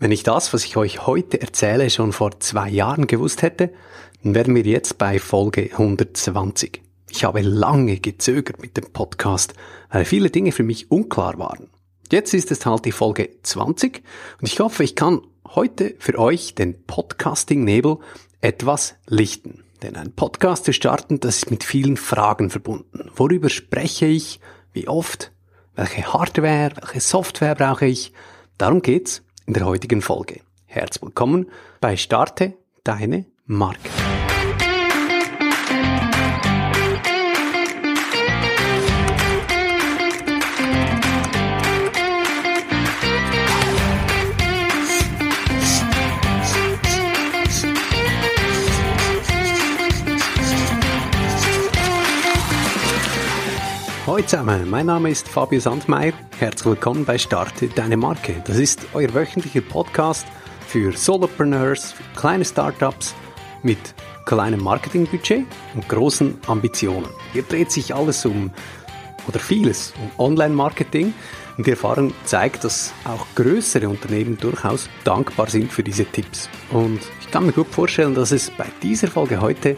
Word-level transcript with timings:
Wenn 0.00 0.12
ich 0.12 0.22
das, 0.22 0.52
was 0.52 0.64
ich 0.64 0.76
euch 0.76 1.08
heute 1.08 1.40
erzähle, 1.40 1.90
schon 1.90 2.12
vor 2.12 2.38
zwei 2.38 2.68
Jahren 2.68 3.08
gewusst 3.08 3.42
hätte, 3.42 3.72
dann 4.22 4.32
wären 4.32 4.54
wir 4.54 4.62
jetzt 4.62 4.96
bei 4.96 5.18
Folge 5.18 5.70
120. 5.72 6.82
Ich 7.10 7.24
habe 7.24 7.40
lange 7.40 7.98
gezögert 7.98 8.62
mit 8.62 8.76
dem 8.76 8.92
Podcast, 8.92 9.54
weil 9.90 10.04
viele 10.04 10.30
Dinge 10.30 10.52
für 10.52 10.62
mich 10.62 10.92
unklar 10.92 11.36
waren. 11.40 11.68
Jetzt 12.12 12.32
ist 12.32 12.52
es 12.52 12.64
halt 12.64 12.84
die 12.84 12.92
Folge 12.92 13.28
20 13.42 14.04
und 14.40 14.46
ich 14.46 14.60
hoffe, 14.60 14.84
ich 14.84 14.94
kann 14.94 15.22
heute 15.48 15.96
für 15.98 16.16
euch 16.16 16.54
den 16.54 16.80
Podcasting-Nebel 16.84 17.98
etwas 18.40 18.94
lichten. 19.08 19.64
Denn 19.82 19.96
ein 19.96 20.12
Podcast 20.12 20.64
zu 20.66 20.72
starten, 20.72 21.18
das 21.18 21.38
ist 21.38 21.50
mit 21.50 21.64
vielen 21.64 21.96
Fragen 21.96 22.50
verbunden. 22.50 23.10
Worüber 23.16 23.48
spreche 23.48 24.06
ich? 24.06 24.38
Wie 24.72 24.86
oft? 24.86 25.32
Welche 25.74 26.12
Hardware? 26.12 26.70
Welche 26.80 27.00
Software 27.00 27.56
brauche 27.56 27.86
ich? 27.86 28.12
Darum 28.58 28.80
geht's 28.82 29.22
in 29.48 29.54
der 29.54 29.64
heutigen 29.64 30.02
Folge. 30.02 30.40
Herzlich 30.66 31.02
willkommen 31.02 31.50
bei 31.80 31.96
Starte 31.96 32.52
deine 32.84 33.24
Marke. 33.46 33.88
Hallo 54.18 54.26
zusammen, 54.26 54.68
mein 54.68 54.86
Name 54.86 55.10
ist 55.10 55.28
Fabio 55.28 55.60
Sandmeier. 55.60 56.12
Herzlich 56.40 56.66
willkommen 56.66 57.04
bei 57.04 57.16
Starte 57.18 57.68
Deine 57.68 57.96
Marke. 57.96 58.42
Das 58.46 58.56
ist 58.56 58.80
euer 58.92 59.14
wöchentlicher 59.14 59.60
Podcast 59.60 60.26
für 60.66 60.90
Solopreneurs, 60.90 61.92
für 61.92 62.02
kleine 62.16 62.44
Startups 62.44 63.14
mit 63.62 63.78
kleinem 64.26 64.60
Marketingbudget 64.64 65.46
und 65.72 65.88
großen 65.88 66.36
Ambitionen. 66.48 67.06
Hier 67.32 67.44
dreht 67.44 67.70
sich 67.70 67.94
alles 67.94 68.26
um, 68.26 68.50
oder 69.28 69.38
vieles, 69.38 69.94
um 70.02 70.10
Online-Marketing 70.26 71.14
und 71.56 71.68
die 71.68 71.70
Erfahrung 71.70 72.12
zeigt, 72.24 72.64
dass 72.64 72.92
auch 73.04 73.24
größere 73.36 73.88
Unternehmen 73.88 74.36
durchaus 74.36 74.90
dankbar 75.04 75.48
sind 75.48 75.72
für 75.72 75.84
diese 75.84 76.06
Tipps. 76.06 76.48
Und 76.72 76.98
ich 77.20 77.30
kann 77.30 77.46
mir 77.46 77.52
gut 77.52 77.68
vorstellen, 77.68 78.16
dass 78.16 78.32
es 78.32 78.50
bei 78.50 78.66
dieser 78.82 79.06
Folge 79.06 79.40
heute 79.40 79.76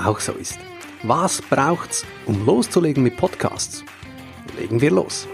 auch 0.00 0.20
so 0.20 0.30
ist. 0.34 0.60
Was 1.02 1.40
braucht's, 1.40 2.04
um 2.26 2.44
loszulegen 2.44 3.02
mit 3.02 3.16
Podcasts? 3.16 3.82
Legen 4.58 4.82
wir 4.82 4.90
los. 4.90 5.26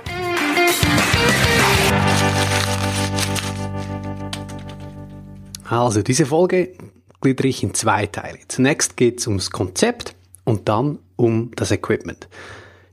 Also, 5.69 6.03
diese 6.03 6.27
Folge 6.27 6.75
gliedere 7.20 7.48
ich 7.48 7.64
in 7.64 7.75
zwei 7.75 8.06
Teile. 8.06 8.39
Zunächst 8.47 8.97
geht's 8.97 9.27
ums 9.27 9.50
Konzept 9.50 10.14
und 10.44 10.69
dann 10.69 11.00
um 11.17 11.50
das 11.56 11.72
Equipment. 11.72 12.28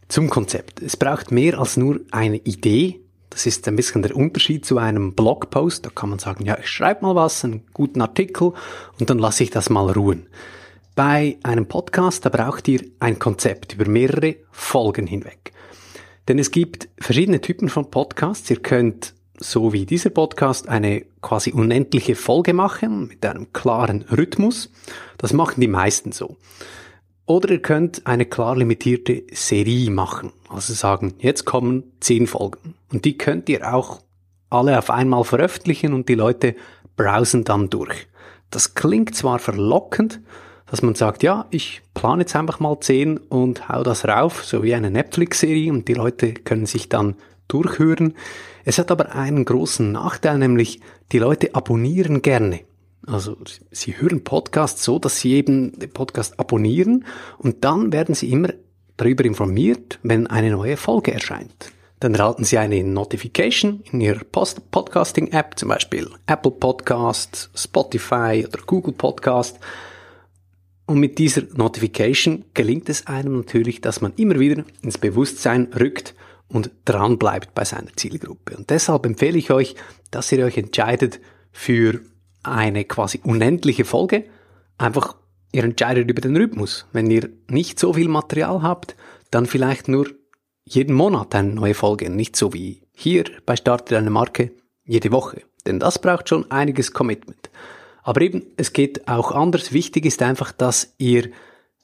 Zum 0.08 0.32
Konzept. 0.32 0.82
Es 0.82 0.98
braucht 0.98 1.32
mehr 1.32 1.60
als 1.60 1.78
nur 1.78 2.00
eine 2.10 2.38
Idee. 2.38 3.02
Das 3.30 3.46
ist 3.46 3.68
ein 3.68 3.76
bisschen 3.76 4.02
der 4.02 4.16
Unterschied 4.16 4.66
zu 4.66 4.80
einem 4.80 5.14
Blogpost. 5.14 5.86
Da 5.86 5.92
kann 5.92 6.10
man 6.10 6.18
sagen, 6.18 6.44
ja, 6.44 6.58
ich 6.58 6.70
schreibe 6.70 7.06
mal 7.06 7.14
was, 7.14 7.44
einen 7.44 7.68
guten 7.72 8.02
Artikel 8.02 8.54
und 9.00 9.12
dann 9.12 9.20
lasse 9.20 9.44
ich 9.44 9.52
das 9.52 9.70
mal 9.70 9.92
ruhen. 9.92 10.26
Bei 10.96 11.40
einem 11.42 11.66
Podcast, 11.66 12.24
da 12.24 12.30
braucht 12.30 12.68
ihr 12.68 12.84
ein 13.00 13.18
Konzept 13.18 13.74
über 13.74 13.90
mehrere 13.90 14.36
Folgen 14.52 15.08
hinweg. 15.08 15.52
Denn 16.28 16.38
es 16.38 16.52
gibt 16.52 16.88
verschiedene 17.00 17.42
Typen 17.42 17.68
von 17.68 17.90
Podcasts. 17.90 18.48
Ihr 18.52 18.62
könnt, 18.62 19.16
so 19.40 19.74
wie 19.74 19.88
dieser 19.88 20.12
Podcast, 20.12 20.70
eine 20.70 21.04
quasi 21.20 21.52
unendliche 21.52 22.14
Folge 22.14 22.54
machen 22.54 23.08
mit 23.08 23.26
einem 23.26 23.52
klaren 23.54 24.04
Rhythmus. 24.04 24.72
Das 25.18 25.34
machen 25.34 25.62
die 25.62 25.68
meisten 25.68 26.12
so. 26.12 26.38
Oder 27.26 27.50
ihr 27.50 27.62
könnt 27.64 28.06
eine 28.06 28.28
klar 28.28 28.56
limitierte 28.56 29.24
Serie 29.32 29.90
machen. 29.90 30.32
Also 30.48 30.76
sagen, 30.76 31.16
jetzt 31.18 31.46
kommen 31.46 31.92
zehn 32.02 32.28
Folgen. 32.28 32.76
Und 32.92 33.04
die 33.06 33.18
könnt 33.18 33.50
ihr 33.50 33.74
auch 33.74 34.02
alle 34.52 34.78
auf 34.78 34.92
einmal 34.92 35.24
veröffentlichen 35.24 35.92
und 35.92 36.08
die 36.08 36.14
Leute 36.14 36.56
browsen 36.96 37.46
dann 37.46 37.72
durch. 37.72 38.06
Das 38.52 38.76
klingt 38.76 39.16
zwar 39.16 39.40
verlockend, 39.40 40.20
dass 40.74 40.82
man 40.82 40.96
sagt, 40.96 41.22
ja, 41.22 41.46
ich 41.52 41.84
plane 41.94 42.24
jetzt 42.24 42.36
einfach 42.36 42.60
mal 42.60 42.80
10 42.80 43.18
und 43.18 43.70
hau 43.70 43.84
das 43.84 44.06
rauf, 44.06 44.44
so 44.44 44.64
wie 44.64 44.74
eine 44.74 44.90
Netflix-Serie 44.90 45.72
und 45.72 45.88
die 45.88 45.94
Leute 45.94 46.34
können 46.34 46.66
sich 46.66 46.90
dann 46.90 47.14
durchhören. 47.48 48.16
Es 48.66 48.80
hat 48.80 48.90
aber 48.90 49.14
einen 49.14 49.46
großen 49.46 49.92
Nachteil, 49.92 50.40
nämlich 50.40 50.80
die 51.12 51.20
Leute 51.20 51.54
abonnieren 51.54 52.24
gerne. 52.24 52.62
Also 53.06 53.38
sie 53.70 54.02
hören 54.02 54.24
Podcasts 54.24 54.84
so, 54.84 54.98
dass 54.98 55.20
sie 55.20 55.34
eben 55.34 55.78
den 55.78 55.92
Podcast 55.92 56.40
abonnieren 56.40 57.06
und 57.38 57.64
dann 57.64 57.94
werden 57.94 58.16
sie 58.16 58.32
immer 58.32 58.50
darüber 58.98 59.26
informiert, 59.26 60.00
wenn 60.02 60.26
eine 60.26 60.50
neue 60.50 60.76
Folge 60.76 61.14
erscheint. 61.14 61.72
Dann 62.00 62.16
erhalten 62.16 62.46
Sie 62.46 62.58
eine 62.58 62.84
Notification 62.84 63.84
in 63.92 64.02
Ihrer 64.02 64.24
Podcasting-App, 64.24 65.54
zum 65.56 65.70
Beispiel 65.70 66.10
Apple 66.26 66.52
Podcast, 66.52 67.52
Spotify 67.54 68.44
oder 68.48 68.64
Google 68.66 68.94
Podcast. 68.94 69.60
Und 70.94 71.00
mit 71.00 71.18
dieser 71.18 71.42
Notification 71.56 72.46
gelingt 72.54 72.88
es 72.88 73.08
einem 73.08 73.38
natürlich, 73.38 73.82
dass 73.82 74.02
man 74.02 74.14
immer 74.16 74.38
wieder 74.38 74.64
ins 74.84 75.00
Bewusstsein 75.00 75.74
rückt 75.74 76.14
und 76.48 76.70
dran 76.86 77.18
bleibt 77.18 77.56
bei 77.56 77.66
seiner 77.66 77.92
Zielgruppe. 77.96 78.56
Und 78.56 78.70
deshalb 78.70 79.08
empfehle 79.08 79.40
ich 79.40 79.50
euch, 79.50 79.74
dass 80.12 80.32
ihr 80.32 80.46
euch 80.46 80.56
entscheidet 80.56 81.20
für 81.52 82.00
eine 82.44 82.84
quasi 82.86 83.20
unendliche 83.24 83.86
Folge. 83.86 84.26
Einfach, 84.78 85.16
ihr 85.52 85.64
entscheidet 85.64 86.12
über 86.12 86.22
den 86.22 86.38
Rhythmus. 86.38 86.86
Wenn 86.94 87.10
ihr 87.10 87.28
nicht 87.48 87.80
so 87.80 87.94
viel 87.94 88.08
Material 88.08 88.62
habt, 88.62 88.96
dann 89.32 89.48
vielleicht 89.48 89.88
nur 89.88 90.12
jeden 90.64 90.94
Monat 90.94 91.34
eine 91.34 91.56
neue 91.56 91.74
Folge. 91.74 92.12
Nicht 92.12 92.36
so 92.36 92.54
wie 92.54 92.84
hier 92.92 93.24
bei 93.48 93.56
Starte 93.56 93.98
einer 93.98 94.12
Marke 94.12 94.52
jede 94.86 95.12
Woche. 95.12 95.42
Denn 95.66 95.80
das 95.80 95.98
braucht 95.98 96.30
schon 96.30 96.52
einiges 96.52 96.94
Commitment. 96.94 97.50
Aber 98.04 98.22
eben, 98.22 98.44
es 98.58 98.74
geht 98.74 99.08
auch 99.08 99.32
anders. 99.32 99.74
Wichtig 99.74 100.06
ist 100.06 100.22
einfach, 100.22 100.52
dass 100.52 100.94
ihr 100.98 101.30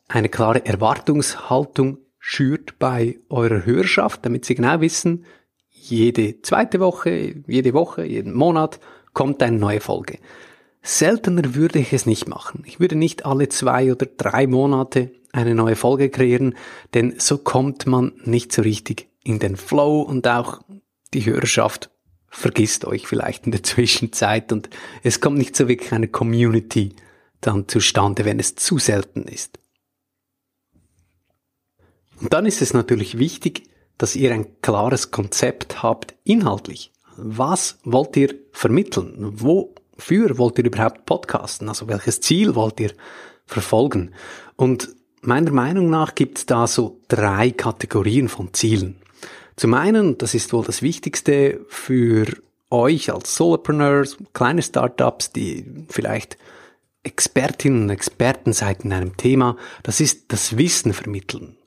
eine 0.08 0.30
klare 0.30 0.66
Erwartungshaltung 0.66 2.00
schürt 2.20 2.78
bei 2.78 3.20
eurer 3.30 3.66
Hörerschaft, 3.66 4.26
damit 4.26 4.46
sie 4.46 4.56
genau 4.56 4.82
wissen, 4.82 5.26
jede 5.70 6.42
zweite 6.42 6.80
Woche, 6.80 7.36
jede 7.48 7.74
Woche, 7.74 8.04
jeden 8.04 8.34
Monat 8.34 8.80
kommt 9.14 9.42
eine 9.42 9.58
neue 9.58 9.80
Folge. 9.80 10.20
Seltener 10.82 11.56
würde 11.56 11.80
ich 11.80 11.94
es 11.94 12.06
nicht 12.06 12.28
machen. 12.28 12.64
Ich 12.66 12.80
würde 12.80 12.96
nicht 12.96 13.26
alle 13.26 13.50
zwei 13.50 13.92
oder 13.92 14.06
drei 14.06 14.48
Monate 14.48 15.12
eine 15.32 15.56
neue 15.56 15.76
Folge 15.76 16.10
kreieren, 16.10 16.56
denn 16.94 17.16
so 17.18 17.38
kommt 17.38 17.86
man 17.86 18.14
nicht 18.24 18.52
so 18.52 18.62
richtig 18.62 19.10
in 19.24 19.40
den 19.40 19.56
Flow 19.56 20.02
und 20.02 20.28
auch 20.28 20.62
die 21.14 21.26
Hörerschaft 21.26 21.90
vergisst 22.30 22.86
euch 22.86 23.08
vielleicht 23.08 23.46
in 23.46 23.52
der 23.52 23.64
Zwischenzeit 23.64 24.52
und 24.52 24.70
es 25.04 25.22
kommt 25.22 25.38
nicht 25.38 25.56
so 25.56 25.68
wirklich 25.68 25.92
eine 25.92 26.08
Community 26.08 26.96
dann 27.42 27.68
zustande, 27.68 28.26
wenn 28.26 28.40
es 28.40 28.56
zu 28.56 28.78
selten 28.78 29.24
ist. 29.24 29.60
Und 32.20 32.34
dann 32.34 32.46
ist 32.46 32.62
es 32.62 32.74
natürlich 32.74 33.18
wichtig, 33.18 33.70
dass 33.98 34.16
ihr 34.16 34.34
ein 34.34 34.62
klares 34.62 35.12
Konzept 35.12 35.84
habt 35.84 36.16
inhaltlich. 36.24 36.92
Was 37.16 37.80
wollt 37.84 38.16
ihr 38.18 38.36
vermitteln? 38.52 39.16
Wofür 39.18 40.38
wollt 40.38 40.58
ihr 40.58 40.66
überhaupt 40.66 41.06
podcasten? 41.06 41.70
Also 41.70 41.88
welches 41.88 42.22
Ziel 42.22 42.56
wollt 42.56 42.80
ihr 42.80 42.94
verfolgen? 43.46 44.14
Und 44.56 44.90
meiner 45.22 45.52
Meinung 45.52 45.90
nach 45.90 46.16
gibt 46.16 46.40
es 46.40 46.46
da 46.46 46.68
so 46.68 47.02
drei 47.08 47.52
Kategorien 47.52 48.30
von 48.30 48.54
Zielen. 48.54 49.02
Zum 49.60 49.74
einen, 49.74 50.18
das 50.18 50.36
ist 50.36 50.54
wohl 50.54 50.64
das 50.64 50.82
Wichtigste 50.82 51.60
für 51.68 52.28
euch 52.70 53.12
als 53.12 53.36
Solopreneurs, 53.36 54.16
kleine 54.32 54.62
Startups, 54.62 55.34
die 55.34 55.86
vielleicht 55.90 56.38
Expertinnen 57.04 57.84
und 57.84 57.90
Experten 57.90 58.54
seid 58.54 58.86
in 58.86 58.94
einem 58.94 59.18
Thema, 59.18 59.58
das 59.84 60.00
ist 60.00 60.32
das 60.32 60.58
Wissen 60.58 60.94
vermitteln. 60.94 61.58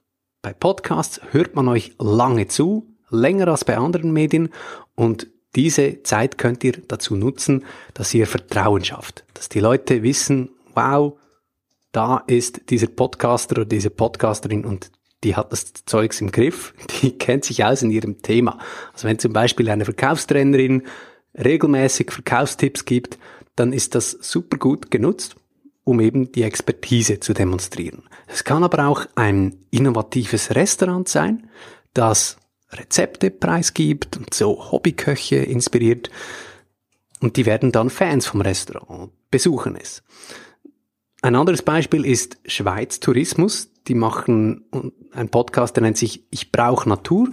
Bei 0.40 0.54
Podcasts 0.54 1.20
hört 1.32 1.54
man 1.54 1.68
euch 1.68 1.92
lange 1.98 2.48
zu, 2.48 2.96
länger 3.10 3.48
als 3.48 3.66
bei 3.66 3.76
anderen 3.76 4.10
Medien 4.10 4.48
und 4.94 5.26
diese 5.54 6.02
Zeit 6.02 6.38
könnt 6.38 6.64
ihr 6.64 6.80
dazu 6.88 7.14
nutzen, 7.14 7.66
dass 7.92 8.14
ihr 8.14 8.26
Vertrauen 8.26 8.82
schafft, 8.82 9.26
dass 9.34 9.50
die 9.50 9.60
Leute 9.60 10.02
wissen, 10.02 10.48
wow, 10.74 11.18
da 11.92 12.24
ist 12.26 12.70
dieser 12.70 12.86
Podcaster 12.86 13.56
oder 13.56 13.66
diese 13.66 13.90
Podcasterin 13.90 14.64
und 14.64 14.90
die 15.24 15.36
hat 15.36 15.52
das 15.52 15.72
Zeugs 15.86 16.20
im 16.20 16.30
Griff, 16.30 16.74
die 17.02 17.16
kennt 17.16 17.44
sich 17.44 17.64
aus 17.64 17.82
in 17.82 17.90
ihrem 17.90 18.22
Thema. 18.22 18.58
Also 18.92 19.08
wenn 19.08 19.18
zum 19.18 19.32
Beispiel 19.32 19.68
eine 19.70 19.84
Verkaufstrainerin 19.84 20.82
regelmäßig 21.36 22.10
Verkaufstipps 22.10 22.84
gibt, 22.84 23.18
dann 23.56 23.72
ist 23.72 23.94
das 23.94 24.10
super 24.10 24.58
gut 24.58 24.90
genutzt, 24.90 25.36
um 25.84 26.00
eben 26.00 26.32
die 26.32 26.42
Expertise 26.42 27.20
zu 27.20 27.32
demonstrieren. 27.32 28.04
Es 28.26 28.44
kann 28.44 28.64
aber 28.64 28.86
auch 28.86 29.06
ein 29.14 29.56
innovatives 29.70 30.54
Restaurant 30.54 31.08
sein, 31.08 31.50
das 31.94 32.36
Rezepte 32.70 33.30
preisgibt 33.30 34.16
und 34.16 34.32
so 34.32 34.72
Hobbyköche 34.72 35.36
inspiriert. 35.36 36.10
und 37.20 37.36
die 37.36 37.46
werden 37.46 37.70
dann 37.70 37.88
Fans 37.88 38.26
vom 38.26 38.40
Restaurant, 38.40 39.12
besuchen 39.30 39.76
es. 39.76 40.02
Ein 41.20 41.36
anderes 41.36 41.62
Beispiel 41.62 42.04
ist 42.04 42.38
Schweiz 42.46 42.98
Tourismus. 42.98 43.70
Die 43.88 43.94
machen 43.94 44.64
einen 45.12 45.28
Podcast, 45.28 45.76
der 45.76 45.82
nennt 45.82 45.96
sich 45.96 46.24
Ich 46.30 46.52
brauche 46.52 46.88
Natur. 46.88 47.28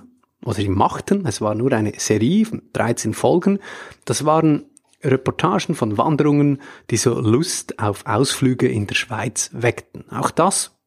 Oder 0.46 0.56
sie 0.56 0.70
machten, 0.70 1.26
es 1.26 1.42
war 1.42 1.54
nur 1.54 1.74
eine 1.74 1.94
Serie, 1.98 2.46
13 2.72 3.14
Folgen. 3.14 3.60
Das 4.06 4.24
waren 4.24 4.66
Reportagen 5.04 5.76
von 5.76 5.98
Wanderungen, 5.98 6.62
die 6.90 6.98
so 6.98 7.20
Lust 7.20 7.80
auf 7.80 8.06
Ausflüge 8.06 8.68
in 8.68 8.88
der 8.88 8.96
Schweiz 8.96 9.50
weckten. 9.54 10.10
Auch 10.10 10.32
das 10.32 10.78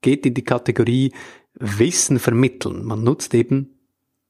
geht 0.00 0.26
in 0.26 0.34
die 0.34 0.44
Kategorie 0.44 1.12
Wissen 1.54 2.18
vermitteln. 2.18 2.84
Man 2.84 3.04
nutzt 3.04 3.34
eben 3.34 3.78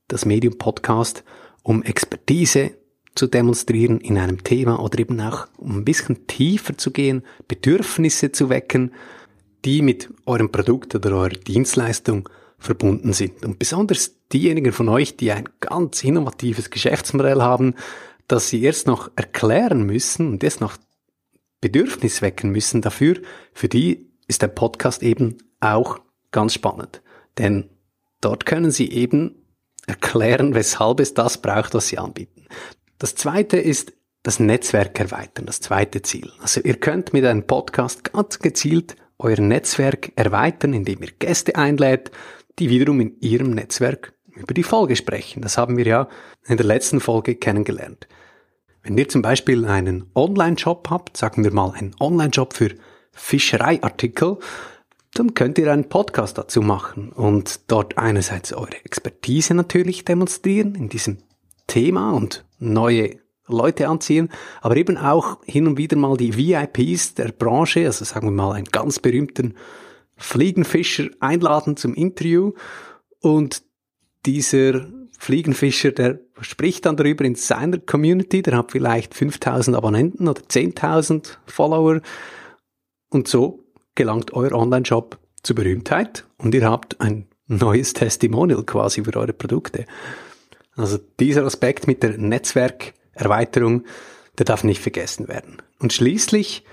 das 0.09 0.25
Medium 0.25 0.59
Podcast, 0.59 1.25
um 1.63 1.83
Expertise 1.83 2.73
zu 3.15 3.27
demonstrieren 3.27 4.01
in 4.01 4.19
einem 4.19 4.45
Thema 4.45 4.81
oder 4.81 4.99
eben 4.99 5.21
auch 5.21 5.47
um 5.57 5.79
ein 5.79 5.85
bisschen 5.85 6.27
tiefer 6.27 6.77
zu 6.77 6.91
gehen, 6.91 7.23
Bedürfnisse 7.49 8.33
zu 8.33 8.51
wecken, 8.51 8.93
die 9.65 9.83
mit 9.83 10.11
eurem 10.27 10.51
Produkt 10.51 10.95
oder 10.95 11.13
eurer 11.13 11.29
Dienstleistung 11.31 12.29
verbunden 12.59 13.13
sind. 13.13 13.45
Und 13.45 13.59
besonders 13.59 14.13
diejenigen 14.33 14.73
von 14.73 14.89
euch, 14.89 15.17
die 15.17 15.33
ein 15.33 15.49
ganz 15.61 16.03
innovatives 16.03 16.71
Geschäftsmodell 16.71 17.43
haben, 17.43 17.75
das 18.29 18.49
sie 18.49 18.63
erst 18.63 18.87
noch 18.87 19.11
erklären 19.17 19.85
müssen 19.85 20.29
und 20.29 20.45
erst 20.45 20.61
noch 20.61 20.77
Bedürfnis 21.61 22.23
wecken 22.23 22.51
müssen 22.51 22.83
dafür, 22.83 23.17
für 23.53 23.69
die 23.69 24.11
ist 24.27 24.43
der 24.43 24.49
Podcast 24.49 25.03
eben 25.03 25.39
auch 25.61 26.01
ganz 26.31 26.55
spannend. 26.55 27.03
Denn 27.39 27.71
dort 28.21 28.47
können 28.47 28.71
sie 28.71 28.91
eben 28.91 29.47
erklären, 29.87 30.55
weshalb 30.55 31.01
es 31.01 31.15
das 31.15 31.39
braucht, 31.39 31.75
was 31.75 31.89
sie 31.89 31.99
anbieten. 31.99 32.47
Das 32.99 33.15
zweite 33.15 33.59
ist 33.59 33.93
das 34.23 34.41
Netzwerk 34.41 34.99
erweitern, 34.99 35.45
das 35.45 35.61
zweite 35.61 36.01
Ziel. 36.01 36.33
Also 36.41 36.61
ihr 36.63 36.77
könnt 36.77 37.13
mit 37.13 37.27
einem 37.27 37.47
Podcast 37.47 38.05
ganz 38.05 38.39
gezielt 38.39 38.97
euer 39.19 39.41
Netzwerk 39.41 40.13
erweitern, 40.17 40.73
indem 40.73 41.03
ihr 41.03 41.13
Gäste 41.19 41.57
einlädt, 41.57 42.11
die 42.59 42.71
wiederum 42.71 43.01
in 43.01 43.21
ihrem 43.21 43.51
Netzwerk 43.51 44.13
über 44.35 44.55
die 44.55 44.63
Folge 44.63 44.97
sprechen. 44.97 45.43
Das 45.43 45.59
haben 45.59 45.77
wir 45.77 45.87
ja 45.87 46.09
in 46.47 46.57
der 46.57 46.67
letzten 46.67 47.01
Folge 47.01 47.35
kennengelernt. 47.37 48.09
Wenn 48.83 48.99
ihr 48.99 49.09
zum 49.09 49.23
Beispiel 49.23 49.65
einen 49.65 50.11
Online-Shop 50.15 50.89
habt, 50.91 51.17
sagen 51.17 51.43
wir 51.45 51.53
mal 51.53 51.73
einen 51.73 51.95
Online-Shop 52.01 52.53
für 52.53 52.75
Fischereiartikel, 53.13 54.39
dann 55.15 55.35
könnt 55.35 55.59
ihr 55.59 55.73
einen 55.73 55.89
Podcast 55.89 56.37
dazu 56.37 56.61
machen 56.61 57.11
und 57.11 57.71
dort 57.71 57.97
einerseits 57.97 58.53
eure 58.53 58.85
Expertise 58.85 59.55
natürlich 59.55 60.05
demonstrieren 60.05 60.75
in 60.75 60.89
diesem 60.89 61.19
Thema 61.67 62.11
und 62.13 62.45
neue 62.59 63.24
Leute 63.47 63.89
anziehen, 63.89 64.31
aber 64.63 64.77
eben 64.77 64.97
auch 64.97 65.39
hin 65.45 65.67
und 65.67 65.77
wieder 65.77 65.97
mal 65.97 66.17
die 66.17 66.37
VIPs 66.37 67.15
der 67.15 67.33
Branche, 67.33 67.87
also 67.87 68.05
sagen 68.05 68.29
wir 68.29 68.33
mal 68.33 68.53
einen 68.53 68.67
ganz 68.67 68.99
berühmten 68.99 69.55
Fliegenfischer 70.17 71.09
einladen 71.21 71.77
zum 71.77 71.95
Interview. 71.95 72.53
Und 73.21 73.63
dieser 74.27 74.87
Fliegenfischer, 75.19 75.93
der 75.93 76.21
spricht 76.41 76.87
dann 76.87 76.97
darüber 76.97 77.25
in 77.25 77.35
seiner 77.35 77.79
Community, 77.79 78.43
der 78.43 78.57
hat 78.57 78.73
vielleicht 78.73 79.15
5000 79.15 79.77
Abonnenten 79.77 80.29
oder 80.29 80.43
10.000 80.43 81.37
Follower. 81.47 82.01
Und 83.11 83.29
so 83.29 83.65
gelangt 83.95 84.33
euer 84.33 84.53
Online-Shop 84.53 85.19
zur 85.43 85.57
Berühmtheit. 85.57 86.27
Und 86.39 86.55
ihr 86.55 86.69
habt 86.69 87.01
ein 87.01 87.27
neues 87.47 87.93
Testimonial 87.93 88.65
quasi 88.65 89.05
für 89.05 89.17
eure 89.17 89.33
Produkte. 89.33 89.85
Also 90.77 90.99
dieser 91.21 91.45
Aspekt 91.45 91.87
mit 91.87 92.03
der 92.03 92.19
Netzwerkerweiterung, 93.15 93.85
der 94.39 94.47
darf 94.47 94.65
nicht 94.65 94.83
vergessen 94.83 95.29
werden. 95.29 95.63
Und 95.79 95.93
schließlich, 95.93 96.65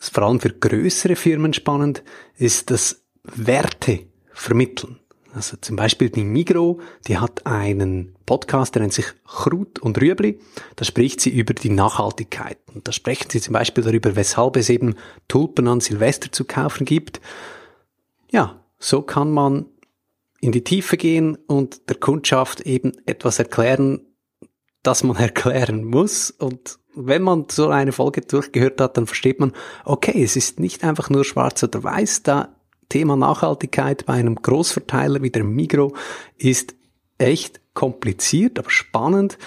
ist 0.00 0.14
vor 0.14 0.24
allem 0.24 0.40
für 0.40 0.50
größere 0.50 1.16
Firmen 1.16 1.52
spannend, 1.52 2.02
ist 2.36 2.70
das 2.70 3.02
Werte 3.22 4.00
vermitteln. 4.32 4.98
Also 5.34 5.56
zum 5.60 5.76
Beispiel 5.76 6.10
die 6.10 6.24
Migro, 6.24 6.80
die 7.08 7.16
hat 7.16 7.46
einen 7.46 8.14
Podcast, 8.26 8.74
der 8.74 8.82
nennt 8.82 8.92
sich 8.92 9.06
Chrut 9.26 9.78
und 9.78 9.98
Rüebli. 9.98 10.38
Da 10.76 10.84
spricht 10.84 11.20
sie 11.20 11.30
über 11.30 11.54
die 11.54 11.70
Nachhaltigkeit. 11.70 12.58
Und 12.74 12.86
da 12.86 12.92
sprechen 12.92 13.30
sie 13.30 13.40
zum 13.40 13.54
Beispiel 13.54 13.82
darüber, 13.82 14.14
weshalb 14.14 14.56
es 14.56 14.68
eben 14.68 14.94
Tulpen 15.28 15.68
an 15.68 15.80
Silvester 15.80 16.30
zu 16.30 16.44
kaufen 16.44 16.84
gibt. 16.84 17.20
Ja, 18.30 18.62
so 18.78 19.00
kann 19.00 19.30
man 19.30 19.66
in 20.40 20.52
die 20.52 20.64
Tiefe 20.64 20.98
gehen 20.98 21.36
und 21.46 21.88
der 21.88 21.96
Kundschaft 21.96 22.62
eben 22.62 22.92
etwas 23.06 23.38
erklären, 23.38 24.11
das 24.82 25.02
man 25.02 25.16
erklären 25.18 25.84
muss. 25.84 26.30
Und 26.30 26.78
wenn 26.94 27.22
man 27.22 27.46
so 27.50 27.68
eine 27.68 27.92
Folge 27.92 28.20
durchgehört 28.22 28.80
hat, 28.80 28.96
dann 28.96 29.06
versteht 29.06 29.40
man, 29.40 29.52
okay, 29.84 30.22
es 30.22 30.36
ist 30.36 30.60
nicht 30.60 30.84
einfach 30.84 31.10
nur 31.10 31.24
schwarz 31.24 31.62
oder 31.62 31.82
weiß, 31.82 32.22
da 32.22 32.56
Thema 32.88 33.16
Nachhaltigkeit 33.16 34.04
bei 34.04 34.12
einem 34.14 34.36
Großverteiler 34.36 35.22
wie 35.22 35.30
der 35.30 35.44
Migro 35.44 35.94
ist 36.36 36.74
echt 37.16 37.60
kompliziert, 37.72 38.58
aber 38.58 38.68
spannend. 38.68 39.38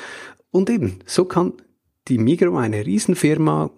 Und 0.50 0.70
eben, 0.70 1.00
so 1.06 1.26
kann 1.26 1.54
die 2.08 2.18
Migro, 2.18 2.58
eine 2.58 2.86
Riesenfirma, 2.86 3.70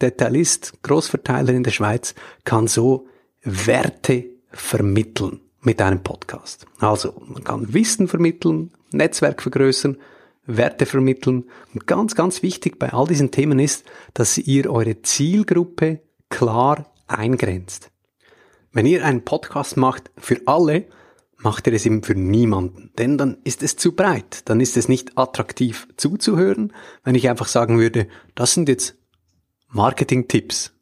Detailist, 0.00 0.80
Großverteiler 0.82 1.54
in 1.54 1.64
der 1.64 1.70
Schweiz, 1.72 2.14
kann 2.44 2.68
so 2.68 3.08
Werte 3.42 4.26
vermitteln 4.50 5.40
mit 5.60 5.80
einem 5.82 6.02
Podcast. 6.02 6.66
Also, 6.78 7.20
man 7.26 7.42
kann 7.42 7.72
Wissen 7.72 8.06
vermitteln, 8.06 8.70
Netzwerk 8.92 9.42
vergrößern, 9.42 9.96
Werte 10.46 10.86
vermitteln. 10.86 11.44
Und 11.74 11.86
ganz, 11.86 12.14
ganz 12.14 12.42
wichtig 12.42 12.78
bei 12.78 12.92
all 12.92 13.06
diesen 13.06 13.30
Themen 13.30 13.58
ist, 13.58 13.84
dass 14.14 14.38
ihr 14.38 14.70
eure 14.70 15.02
Zielgruppe 15.02 16.00
klar 16.28 16.92
eingrenzt. 17.06 17.90
Wenn 18.72 18.86
ihr 18.86 19.04
einen 19.04 19.24
Podcast 19.24 19.76
macht 19.76 20.10
für 20.18 20.40
alle, 20.46 20.86
macht 21.38 21.66
ihr 21.66 21.72
es 21.72 21.86
eben 21.86 22.02
für 22.02 22.14
niemanden. 22.14 22.90
Denn 22.98 23.18
dann 23.18 23.38
ist 23.44 23.62
es 23.62 23.76
zu 23.76 23.92
breit. 23.92 24.42
Dann 24.46 24.60
ist 24.60 24.76
es 24.76 24.88
nicht 24.88 25.16
attraktiv 25.16 25.88
zuzuhören. 25.96 26.72
Wenn 27.04 27.14
ich 27.14 27.28
einfach 27.28 27.48
sagen 27.48 27.78
würde, 27.78 28.08
das 28.34 28.54
sind 28.54 28.68
jetzt 28.68 28.96
Marketing-Tipps. 29.68 30.72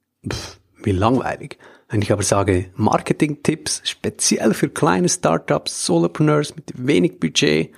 Wie 0.83 0.93
langweilig. 0.93 1.59
Wenn 1.89 2.03
ich 2.03 2.13
aber 2.13 2.23
sage, 2.23 2.71
Marketing-Tipps 2.77 3.83
speziell 3.85 4.55
für 4.55 4.69
kleine 4.69 5.09
Startups, 5.09 5.87
Solopreneurs 5.87 6.57
mit 6.57 6.73
wenig 6.75 7.21
Budget, 7.21 7.71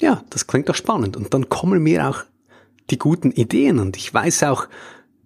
ja, 0.00 0.24
das 0.30 0.46
klingt 0.46 0.68
doch 0.68 0.74
spannend. 0.74 1.16
Und 1.16 1.32
dann 1.34 1.48
kommen 1.48 1.82
mir 1.82 2.08
auch 2.08 2.24
die 2.90 2.98
guten 2.98 3.32
Ideen 3.32 3.78
und 3.78 3.96
ich 3.96 4.12
weiß 4.12 4.44
auch, 4.44 4.68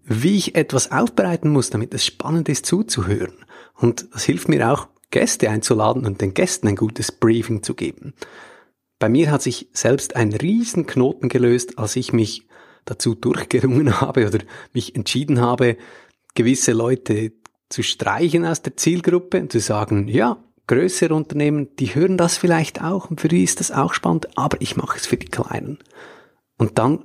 wie 0.05 0.37
ich 0.37 0.55
etwas 0.55 0.91
aufbereiten 0.91 1.51
muss, 1.51 1.71
damit 1.71 1.95
es 1.95 2.05
spannend 2.05 2.49
ist 2.49 2.67
zuzuhören. 2.67 3.35
Und 3.75 4.07
das 4.13 4.25
hilft 4.25 4.49
mir 4.49 4.73
auch, 4.73 4.89
Gäste 5.11 5.51
einzuladen 5.51 6.07
und 6.07 6.21
den 6.21 6.35
Gästen 6.35 6.69
ein 6.69 6.77
gutes 6.77 7.11
Briefing 7.13 7.63
zu 7.63 7.75
geben. 7.75 8.15
Bei 8.99 9.09
mir 9.09 9.31
hat 9.31 9.43
sich 9.43 9.69
selbst 9.73 10.15
ein 10.15 10.33
Riesenknoten 10.33 11.29
gelöst, 11.29 11.79
als 11.79 11.97
ich 11.97 12.13
mich 12.13 12.47
dazu 12.85 13.15
durchgerungen 13.15 14.01
habe 14.01 14.27
oder 14.27 14.39
mich 14.73 14.95
entschieden 14.95 15.41
habe, 15.41 15.77
gewisse 16.35 16.73
Leute 16.73 17.33
zu 17.69 17.83
streichen 17.83 18.45
aus 18.45 18.63
der 18.63 18.77
Zielgruppe 18.77 19.41
und 19.41 19.53
zu 19.53 19.61
sagen, 19.61 20.09
ja, 20.09 20.43
größere 20.71 21.13
Unternehmen, 21.13 21.75
die 21.81 21.97
hören 21.97 22.17
das 22.17 22.37
vielleicht 22.37 22.81
auch 22.81 23.11
und 23.11 23.21
für 23.21 23.27
die 23.27 23.43
ist 23.43 23.59
das 23.59 23.73
auch 23.73 23.93
spannend, 23.93 24.39
aber 24.39 24.57
ich 24.61 24.77
mache 24.77 24.99
es 24.99 25.05
für 25.05 25.17
die 25.17 25.27
Kleinen. 25.27 25.79
Und 26.59 26.79
dann 26.79 27.05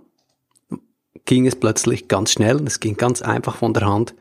ging 1.25 1.47
es 1.47 1.55
plötzlich 1.55 2.07
ganz 2.07 2.31
schnell 2.31 2.57
und 2.57 2.67
es 2.67 2.79
ging 2.79 2.95
ganz 2.95 3.23
einfach 3.23 3.55
von 3.55 3.73
der 3.73 3.87
Hand, 3.87 4.13